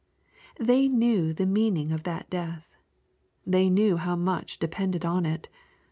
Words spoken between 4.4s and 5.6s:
depended on it.